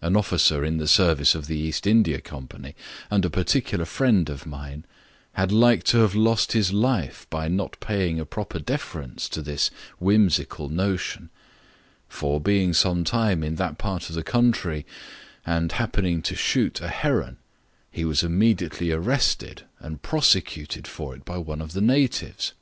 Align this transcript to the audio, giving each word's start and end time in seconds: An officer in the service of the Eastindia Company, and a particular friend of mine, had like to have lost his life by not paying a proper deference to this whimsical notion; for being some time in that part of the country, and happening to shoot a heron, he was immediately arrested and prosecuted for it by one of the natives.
An 0.00 0.14
officer 0.16 0.64
in 0.64 0.76
the 0.78 0.86
service 0.86 1.34
of 1.34 1.48
the 1.48 1.60
Eastindia 1.68 2.22
Company, 2.22 2.76
and 3.10 3.24
a 3.24 3.28
particular 3.30 3.84
friend 3.84 4.30
of 4.30 4.46
mine, 4.46 4.84
had 5.32 5.50
like 5.50 5.82
to 5.86 5.98
have 6.02 6.14
lost 6.14 6.52
his 6.52 6.72
life 6.72 7.26
by 7.30 7.48
not 7.48 7.76
paying 7.80 8.20
a 8.20 8.24
proper 8.24 8.60
deference 8.60 9.28
to 9.30 9.42
this 9.42 9.72
whimsical 9.98 10.68
notion; 10.68 11.30
for 12.08 12.40
being 12.40 12.72
some 12.72 13.02
time 13.02 13.42
in 13.42 13.56
that 13.56 13.76
part 13.76 14.08
of 14.08 14.14
the 14.14 14.22
country, 14.22 14.86
and 15.44 15.72
happening 15.72 16.22
to 16.22 16.36
shoot 16.36 16.80
a 16.80 16.86
heron, 16.86 17.36
he 17.90 18.04
was 18.04 18.22
immediately 18.22 18.92
arrested 18.92 19.62
and 19.80 20.00
prosecuted 20.00 20.86
for 20.86 21.12
it 21.16 21.24
by 21.24 21.38
one 21.38 21.60
of 21.60 21.72
the 21.72 21.80
natives. 21.80 22.52